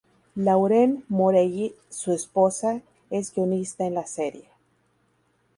[0.35, 4.49] Lauren Morelli, su esposa, es guionista en la serie.